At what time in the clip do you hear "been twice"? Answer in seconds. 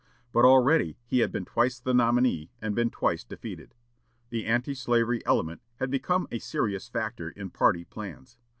1.31-1.79, 2.73-3.23